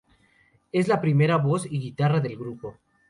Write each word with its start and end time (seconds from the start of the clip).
Es 0.71 0.87
la 0.87 0.99
primera 0.99 1.37
voz 1.37 1.67
y 1.71 1.77
guitarra 1.77 2.19
del 2.21 2.35
grupo. 2.35 2.79